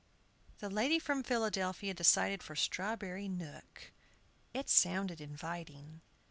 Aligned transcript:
The 0.57 0.69
lady 0.71 0.97
from 0.97 1.21
Philadelphia 1.21 1.93
decided 1.93 2.41
for 2.41 2.55
Strawberry 2.55 3.27
Nook 3.27 3.91
it 4.51 4.67
sounded 4.67 5.21
inviting. 5.21 6.01